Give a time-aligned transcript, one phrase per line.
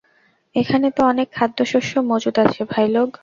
[0.55, 3.09] এখানে তো অনেক খাদ্যশস্য মজুদ আছে, ভাইলোগ।